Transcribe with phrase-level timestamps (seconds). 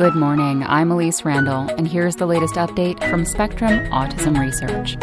[0.00, 0.62] Good morning.
[0.62, 4.96] I'm Elise Randall, and here's the latest update from Spectrum Autism Research.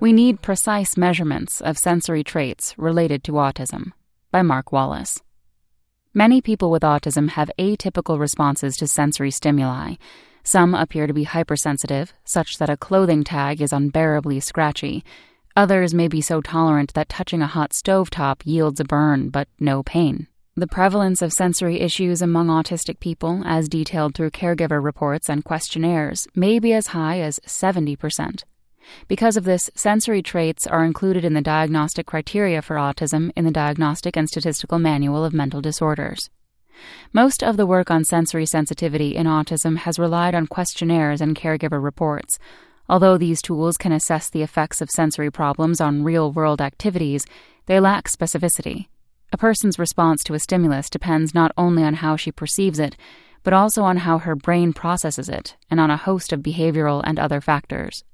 [0.00, 3.92] We need precise measurements of sensory traits related to autism
[4.32, 5.22] by Mark Wallace.
[6.12, 9.94] Many people with autism have atypical responses to sensory stimuli.
[10.42, 15.04] Some appear to be hypersensitive, such that a clothing tag is unbearably scratchy.
[15.54, 19.46] Others may be so tolerant that touching a hot stove top yields a burn but
[19.60, 20.26] no pain.
[20.58, 26.26] The prevalence of sensory issues among autistic people, as detailed through caregiver reports and questionnaires,
[26.34, 28.42] may be as high as 70%.
[29.06, 33.52] Because of this, sensory traits are included in the diagnostic criteria for autism in the
[33.52, 36.28] Diagnostic and Statistical Manual of Mental Disorders.
[37.12, 41.80] Most of the work on sensory sensitivity in autism has relied on questionnaires and caregiver
[41.80, 42.36] reports.
[42.88, 47.24] Although these tools can assess the effects of sensory problems on real world activities,
[47.66, 48.88] they lack specificity.
[49.30, 52.96] A person's response to a stimulus depends not only on how she perceives it,
[53.42, 57.18] but also on how her brain processes it and on a host of behavioral and
[57.18, 58.04] other factors.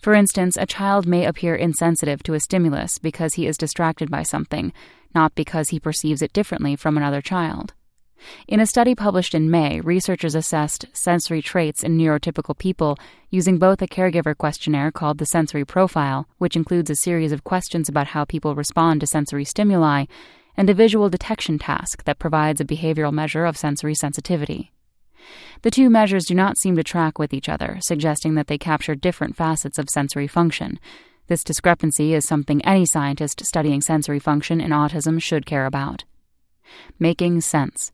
[0.00, 4.22] For instance, a child may appear insensitive to a stimulus because he is distracted by
[4.22, 4.72] something,
[5.14, 7.74] not because he perceives it differently from another child.
[8.48, 12.98] In a study published in May, researchers assessed sensory traits in neurotypical people
[13.30, 17.88] using both a caregiver questionnaire called the Sensory Profile, which includes a series of questions
[17.88, 20.06] about how people respond to sensory stimuli,
[20.58, 24.72] and a visual detection task that provides a behavioral measure of sensory sensitivity.
[25.62, 28.96] The two measures do not seem to track with each other, suggesting that they capture
[28.96, 30.80] different facets of sensory function.
[31.28, 36.02] This discrepancy is something any scientist studying sensory function in autism should care about.
[36.98, 37.92] Making sense.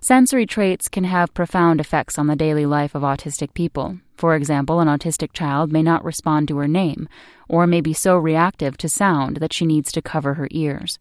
[0.00, 3.98] Sensory traits can have profound effects on the daily life of autistic people.
[4.16, 7.08] For example, an autistic child may not respond to her name,
[7.48, 10.98] or may be so reactive to sound that she needs to cover her ears.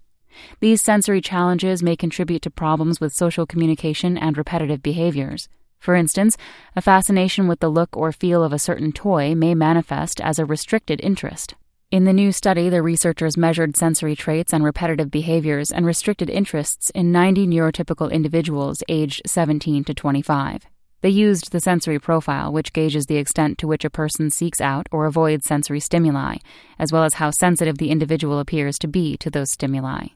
[0.60, 5.50] These sensory challenges may contribute to problems with social communication and repetitive behaviors.
[5.80, 6.38] For instance,
[6.76, 10.46] a fascination with the look or feel of a certain toy may manifest as a
[10.46, 11.56] restricted interest.
[11.92, 16.90] In the new study, the researchers measured sensory traits and repetitive behaviors and restricted interests
[16.96, 20.66] in 90 neurotypical individuals aged 17 to 25.
[21.02, 24.88] They used the sensory profile, which gauges the extent to which a person seeks out
[24.90, 26.38] or avoids sensory stimuli,
[26.80, 30.08] as well as how sensitive the individual appears to be to those stimuli.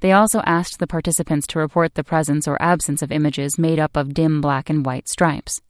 [0.00, 3.96] They also asked the participants to report the presence or absence of images made up
[3.96, 5.60] of dim black and white stripes.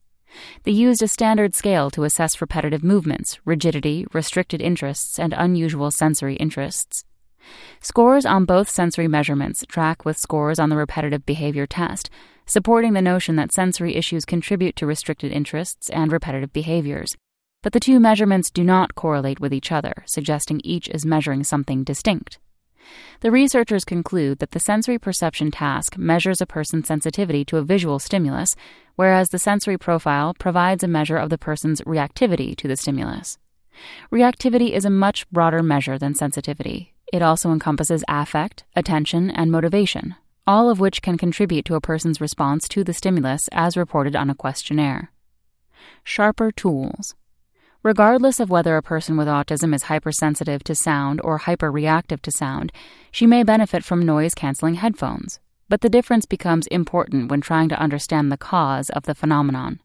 [0.64, 6.36] They used a standard scale to assess repetitive movements, rigidity, restricted interests, and unusual sensory
[6.36, 7.04] interests.
[7.80, 12.10] Scores on both sensory measurements track with scores on the repetitive behavior test,
[12.46, 17.16] supporting the notion that sensory issues contribute to restricted interests and repetitive behaviors.
[17.62, 21.84] But the two measurements do not correlate with each other, suggesting each is measuring something
[21.84, 22.38] distinct.
[23.20, 27.98] The researchers conclude that the sensory perception task measures a person's sensitivity to a visual
[27.98, 28.54] stimulus,
[28.96, 33.38] whereas the sensory profile provides a measure of the person's reactivity to the stimulus.
[34.12, 36.94] Reactivity is a much broader measure than sensitivity.
[37.12, 40.14] It also encompasses affect, attention, and motivation,
[40.46, 44.30] all of which can contribute to a person's response to the stimulus as reported on
[44.30, 45.12] a questionnaire.
[46.04, 47.14] Sharper tools.
[47.88, 52.70] Regardless of whether a person with autism is hypersensitive to sound or hyperreactive to sound,
[53.10, 55.40] she may benefit from noise canceling headphones.
[55.70, 59.80] But the difference becomes important when trying to understand the cause of the phenomenon.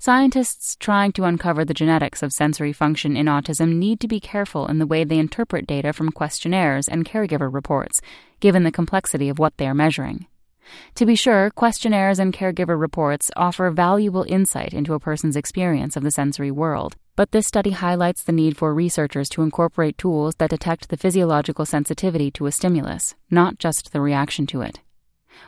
[0.00, 4.66] Scientists trying to uncover the genetics of sensory function in autism need to be careful
[4.66, 8.00] in the way they interpret data from questionnaires and caregiver reports,
[8.40, 10.26] given the complexity of what they are measuring.
[10.96, 16.02] To be sure, questionnaires and caregiver reports offer valuable insight into a person's experience of
[16.02, 20.50] the sensory world, but this study highlights the need for researchers to incorporate tools that
[20.50, 24.78] detect the physiological sensitivity to a stimulus, not just the reaction to it.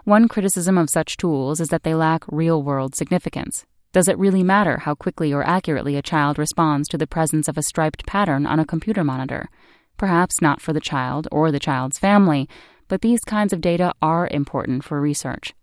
[0.03, 3.67] One criticism of such tools is that they lack real world significance.
[3.93, 7.57] Does it really matter how quickly or accurately a child responds to the presence of
[7.57, 9.49] a striped pattern on a computer monitor?
[9.97, 12.49] Perhaps not for the child or the child's family,
[12.89, 15.55] but these kinds of data are important for research.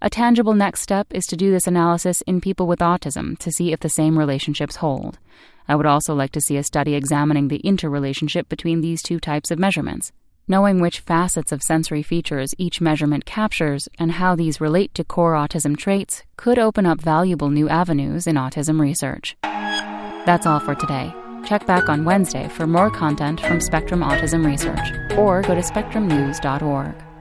[0.00, 3.72] A tangible next step is to do this analysis in people with autism to see
[3.72, 5.18] if the same relationships hold.
[5.68, 9.50] I would also like to see a study examining the interrelationship between these two types
[9.50, 10.12] of measurements.
[10.48, 15.34] Knowing which facets of sensory features each measurement captures and how these relate to core
[15.34, 19.36] autism traits could open up valuable new avenues in autism research.
[19.42, 21.14] That's all for today.
[21.44, 27.11] Check back on Wednesday for more content from Spectrum Autism Research, or go to spectrumnews.org.